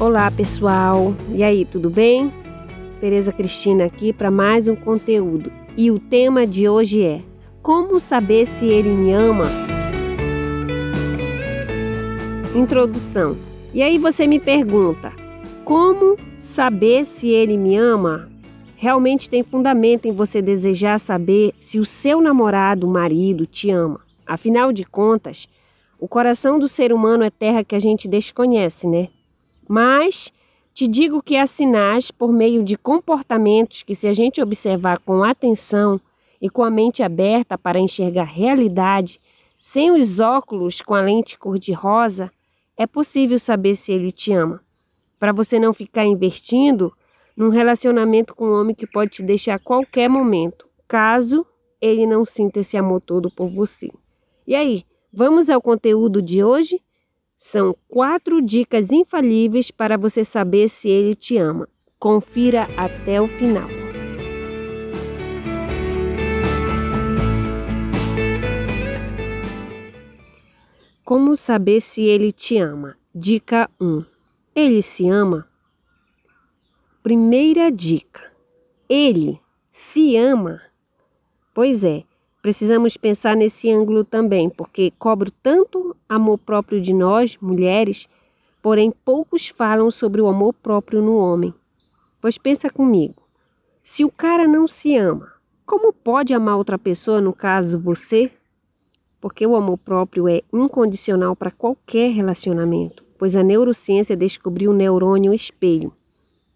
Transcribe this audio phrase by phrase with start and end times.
[0.00, 2.32] Olá pessoal, e aí, tudo bem?
[3.00, 5.50] Tereza Cristina aqui para mais um conteúdo.
[5.76, 7.20] E o tema de hoje é:
[7.60, 9.46] Como saber se ele me ama?
[12.54, 13.36] Introdução.
[13.74, 15.12] E aí você me pergunta:
[15.64, 18.28] Como saber se ele me ama?
[18.76, 23.98] Realmente tem fundamento em você desejar saber se o seu namorado, marido, te ama.
[24.24, 25.48] Afinal de contas,
[25.98, 29.08] o coração do ser humano é terra que a gente desconhece, né?
[29.68, 30.32] Mas
[30.72, 35.22] te digo que há sinais por meio de comportamentos que, se a gente observar com
[35.22, 36.00] atenção
[36.40, 39.20] e com a mente aberta para enxergar realidade,
[39.60, 42.30] sem os óculos com a lente cor-de-rosa,
[42.76, 44.60] é possível saber se ele te ama.
[45.18, 46.92] Para você não ficar investindo
[47.36, 51.44] num relacionamento com um homem que pode te deixar a qualquer momento, caso
[51.80, 53.90] ele não sinta esse amor todo por você.
[54.46, 56.80] E aí, vamos ao conteúdo de hoje?
[57.40, 61.68] São quatro dicas infalíveis para você saber se ele te ama.
[61.96, 63.68] Confira até o final.
[71.04, 72.96] Como saber se ele te ama?
[73.14, 74.04] Dica 1.
[74.52, 75.48] Ele se ama?
[77.04, 78.32] Primeira dica.
[78.88, 80.60] Ele se ama?
[81.54, 82.02] Pois é,
[82.48, 88.08] Precisamos pensar nesse ângulo também, porque cobro tanto amor próprio de nós, mulheres,
[88.62, 91.52] porém poucos falam sobre o amor próprio no homem.
[92.18, 93.22] Pois pensa comigo,
[93.82, 95.30] se o cara não se ama,
[95.66, 98.32] como pode amar outra pessoa, no caso você?
[99.20, 105.34] Porque o amor próprio é incondicional para qualquer relacionamento, pois a neurociência descobriu o neurônio
[105.34, 105.92] espelho.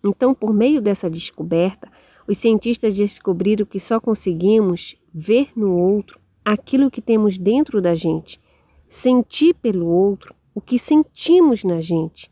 [0.02, 1.92] Então, por meio dessa descoberta,
[2.26, 8.40] os cientistas descobriram que só conseguimos ver no outro aquilo que temos dentro da gente,
[8.86, 12.30] sentir pelo outro o que sentimos na gente.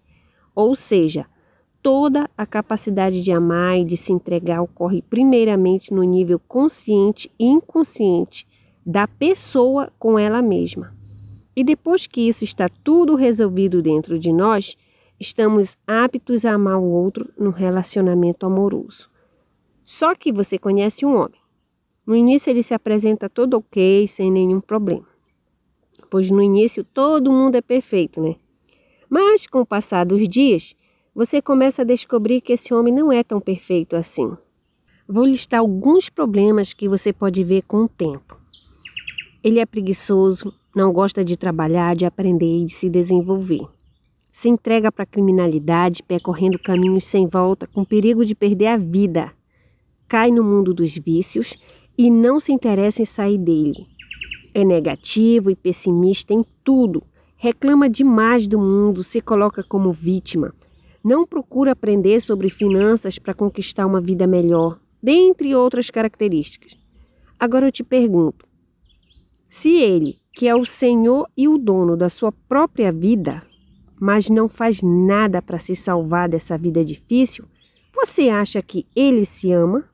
[0.55, 1.27] Ou seja,
[1.83, 7.47] toda a capacidade de amar e de se entregar ocorre primeiramente no nível consciente e
[7.47, 8.47] inconsciente
[8.85, 10.95] da pessoa com ela mesma.
[11.55, 14.77] E depois que isso está tudo resolvido dentro de nós,
[15.19, 19.11] estamos aptos a amar o outro no relacionamento amoroso.
[19.85, 21.40] Só que você conhece um homem.
[22.11, 25.07] No início ele se apresenta todo ok, sem nenhum problema.
[26.11, 28.35] Pois no início todo mundo é perfeito, né?
[29.09, 30.75] Mas com o passar dos dias,
[31.15, 34.37] você começa a descobrir que esse homem não é tão perfeito assim.
[35.07, 38.37] Vou listar alguns problemas que você pode ver com o tempo.
[39.41, 43.65] Ele é preguiçoso, não gosta de trabalhar, de aprender e de se desenvolver.
[44.33, 49.33] Se entrega para a criminalidade, percorrendo caminhos sem volta, com perigo de perder a vida
[50.11, 51.55] cai no mundo dos vícios
[52.01, 53.87] e não se interessa em sair dele.
[54.55, 57.03] É negativo e pessimista em tudo,
[57.37, 60.55] reclama demais do mundo, se coloca como vítima,
[61.05, 66.75] não procura aprender sobre finanças para conquistar uma vida melhor, dentre outras características.
[67.39, 68.49] Agora eu te pergunto:
[69.47, 73.43] se ele, que é o senhor e o dono da sua própria vida,
[74.01, 77.45] mas não faz nada para se salvar dessa vida difícil,
[77.95, 79.90] você acha que ele se ama?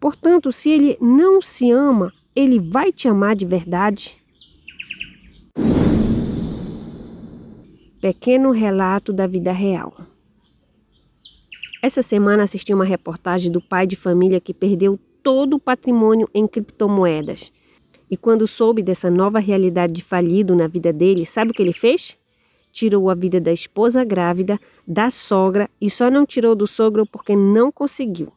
[0.00, 4.16] Portanto, se ele não se ama, ele vai te amar de verdade?
[8.00, 9.92] Pequeno relato da vida real.
[11.82, 16.46] Essa semana assisti uma reportagem do pai de família que perdeu todo o patrimônio em
[16.46, 17.52] criptomoedas.
[18.10, 21.72] E quando soube dessa nova realidade de falido na vida dele, sabe o que ele
[21.72, 22.16] fez?
[22.72, 27.34] Tirou a vida da esposa grávida, da sogra e só não tirou do sogro porque
[27.34, 28.32] não conseguiu.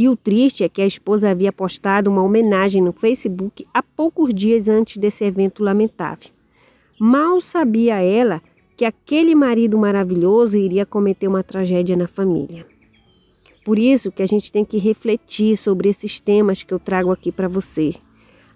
[0.00, 4.32] E o triste é que a esposa havia postado uma homenagem no Facebook há poucos
[4.32, 6.30] dias antes desse evento lamentável.
[6.98, 8.40] Mal sabia ela
[8.78, 12.66] que aquele marido maravilhoso iria cometer uma tragédia na família.
[13.62, 17.30] Por isso que a gente tem que refletir sobre esses temas que eu trago aqui
[17.30, 17.94] para você.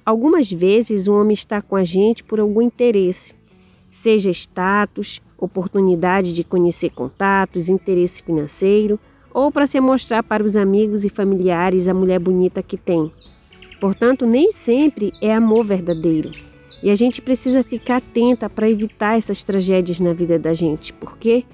[0.02, 3.34] Algumas vezes o homem está com a gente por algum interesse,
[3.90, 8.98] seja status, oportunidade de conhecer contatos, interesse financeiro
[9.34, 13.10] ou para se mostrar para os amigos e familiares a mulher bonita que tem.
[13.80, 16.30] Portanto, nem sempre é amor verdadeiro.
[16.80, 21.44] E a gente precisa ficar atenta para evitar essas tragédias na vida da gente, porque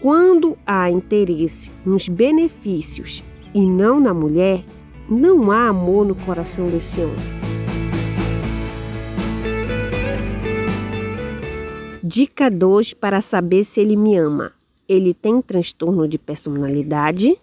[0.00, 4.62] quando há interesse nos benefícios e não na mulher,
[5.08, 7.16] não há amor no coração desse homem.
[12.04, 14.52] Dica 2 para saber se ele me ama
[14.88, 17.38] ele tem transtorno de personalidade?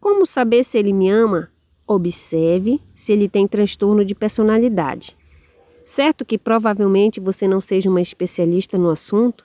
[0.00, 1.50] Como saber se ele me ama?
[1.86, 5.16] Observe se ele tem transtorno de personalidade.
[5.84, 9.44] Certo que provavelmente você não seja uma especialista no assunto,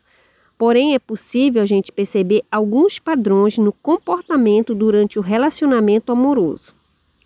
[0.57, 6.73] Porém, é possível a gente perceber alguns padrões no comportamento durante o relacionamento amoroso.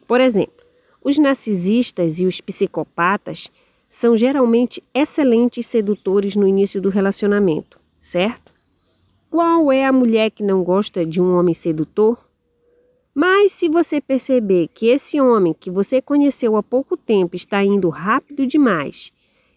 [0.06, 0.66] Por exemplo,
[1.01, 3.50] os narcisistas e os psicopatas
[3.88, 8.50] são geralmente excelentes sedutores no início do relacionamento, certo?
[9.31, 12.19] Qual é a mulher que não gosta de um homem sedutor?
[13.16, 17.88] Mas se você perceber que esse homem que você conheceu há pouco tempo está indo
[17.88, 19.13] rápido demais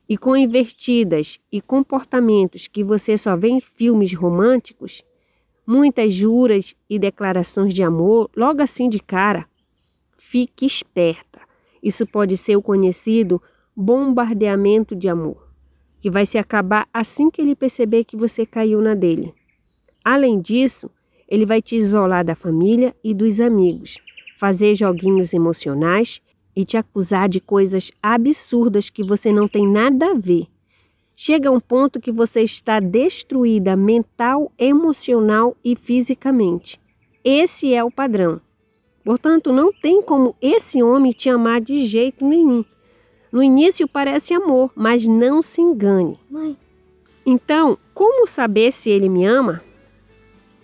[0.09, 5.03] e com invertidas e comportamentos que você só vê em filmes românticos,
[5.67, 9.45] muitas juras e declarações de amor logo assim de cara,
[10.17, 11.41] fique esperta.
[11.83, 13.43] Isso pode ser o conhecido
[13.75, 15.49] bombardeamento de amor,
[16.01, 19.35] que vai se acabar assim que ele perceber que você caiu na dele.
[20.05, 20.91] Além disso,
[21.27, 23.99] ele vai te isolar da família e dos amigos,
[24.37, 26.21] fazer joguinhos emocionais
[26.55, 30.47] e te acusar de coisas absurdas que você não tem nada a ver.
[31.17, 36.79] Chega a um ponto que você está destruída mental, emocional e fisicamente.
[37.25, 38.41] Esse é o padrão.
[39.05, 42.65] Portanto, não tem como esse homem te amar de jeito nenhum.
[43.31, 46.19] No início parece amor, mas não se engane.
[46.31, 46.57] Mãe.
[47.25, 49.63] Então, como saber se ele me ama?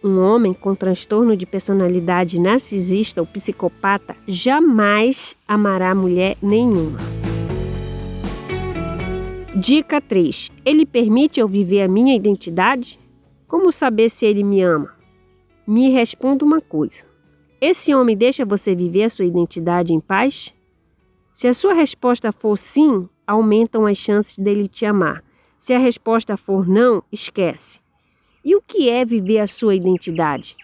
[0.03, 6.99] Um homem com transtorno de personalidade narcisista ou psicopata jamais amará mulher nenhuma.
[9.55, 10.51] Dica 3.
[10.65, 12.99] Ele permite eu viver a minha identidade?
[13.47, 14.95] Como saber se ele me ama?
[15.67, 17.05] Me responda uma coisa.
[17.61, 20.55] Esse homem deixa você viver a sua identidade em paz?
[21.31, 25.23] Se a sua resposta for sim, aumentam as chances dele te amar.
[25.59, 27.81] Se a resposta for não, esquece.
[28.45, 30.57] E o que é viver a sua identidade?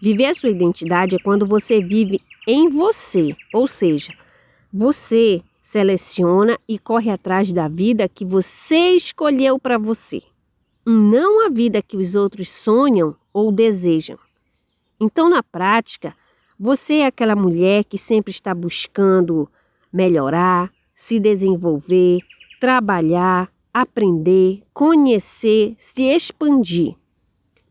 [0.00, 4.14] Viver a sua identidade é quando você vive em você, ou seja,
[4.72, 10.22] você seleciona e corre atrás da vida que você escolheu para você,
[10.86, 14.18] não a vida que os outros sonham ou desejam.
[14.98, 16.14] Então, na prática,
[16.58, 19.48] você é aquela mulher que sempre está buscando
[19.92, 22.20] melhorar, se desenvolver,
[22.58, 26.94] trabalhar, aprender, conhecer, se expandir.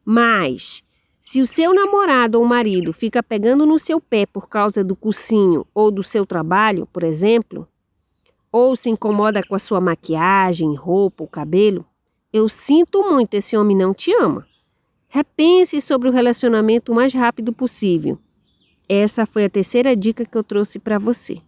[0.04, 0.84] Mas,
[1.20, 5.66] se o seu namorado ou marido fica pegando no seu pé por causa do cursinho
[5.74, 7.68] ou do seu trabalho, por exemplo,
[8.52, 11.86] ou se incomoda com a sua maquiagem, roupa ou cabelo,
[12.32, 14.48] eu sinto muito, esse homem não te ama.
[15.10, 18.18] Repense sobre o relacionamento o mais rápido possível.
[18.88, 21.42] Essa foi a terceira dica que eu trouxe para você.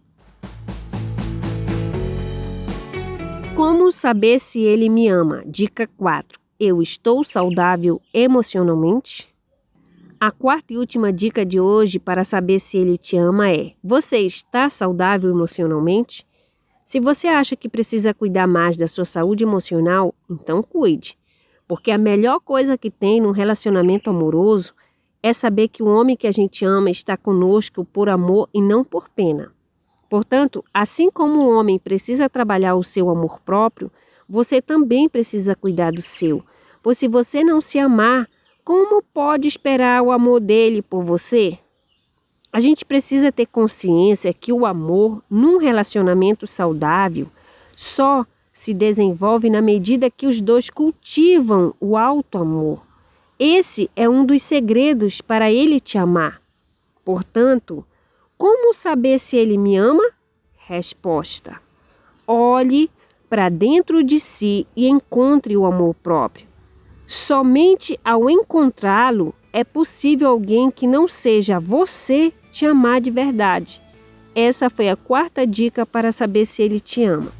[3.60, 5.44] Como saber se ele me ama?
[5.46, 6.40] Dica 4.
[6.58, 9.28] Eu estou saudável emocionalmente?
[10.18, 14.20] A quarta e última dica de hoje para saber se ele te ama é: Você
[14.20, 16.26] está saudável emocionalmente?
[16.86, 21.14] Se você acha que precisa cuidar mais da sua saúde emocional, então cuide.
[21.68, 24.72] Porque a melhor coisa que tem num relacionamento amoroso
[25.22, 28.82] é saber que o homem que a gente ama está conosco por amor e não
[28.82, 29.52] por pena.
[30.10, 33.92] Portanto, assim como o homem precisa trabalhar o seu amor próprio,
[34.28, 36.42] você também precisa cuidar do seu.
[36.82, 38.28] Pois se você não se amar,
[38.64, 41.56] como pode esperar o amor dele por você?
[42.52, 47.28] A gente precisa ter consciência que o amor, num relacionamento saudável,
[47.76, 52.84] só se desenvolve na medida que os dois cultivam o alto amor.
[53.38, 56.42] Esse é um dos segredos para ele te amar.
[57.04, 57.84] Portanto,
[58.40, 60.02] como saber se ele me ama?
[60.56, 61.60] Resposta:
[62.26, 62.90] Olhe
[63.28, 66.46] para dentro de si e encontre o amor próprio.
[67.06, 73.82] Somente ao encontrá-lo é possível alguém que não seja você te amar de verdade.
[74.34, 77.30] Essa foi a quarta dica para saber se ele te ama.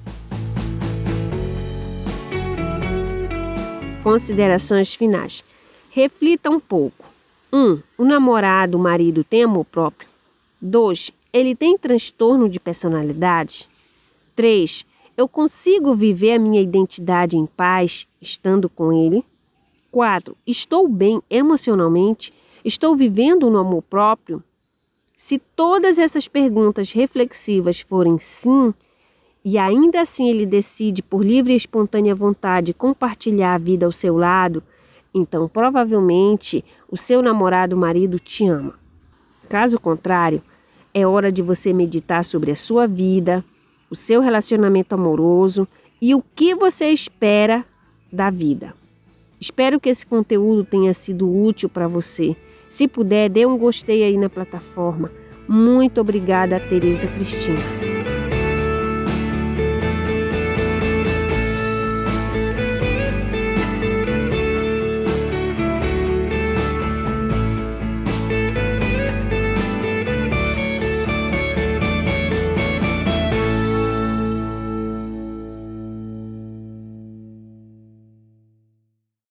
[4.02, 5.42] Considerações finais.
[5.88, 7.08] Reflita um pouco.
[7.50, 7.58] 1.
[7.58, 10.09] Um, o namorado, o marido tem amor próprio?
[10.60, 11.10] 2.
[11.32, 13.68] Ele tem transtorno de personalidade?
[14.36, 14.84] 3.
[15.16, 19.24] Eu consigo viver a minha identidade em paz estando com ele?
[19.90, 20.36] 4.
[20.46, 22.32] Estou bem emocionalmente?
[22.64, 24.42] Estou vivendo no amor próprio?
[25.16, 28.72] Se todas essas perguntas reflexivas forem sim,
[29.44, 34.16] e ainda assim ele decide por livre e espontânea vontade compartilhar a vida ao seu
[34.16, 34.62] lado,
[35.14, 38.78] então provavelmente o seu namorado marido te ama.
[39.48, 40.42] Caso contrário,
[40.92, 43.44] é hora de você meditar sobre a sua vida,
[43.90, 45.66] o seu relacionamento amoroso
[46.00, 47.64] e o que você espera
[48.12, 48.74] da vida.
[49.40, 52.36] Espero que esse conteúdo tenha sido útil para você.
[52.68, 55.10] Se puder, dê um gostei aí na plataforma.
[55.48, 57.89] Muito obrigada, Tereza Cristina.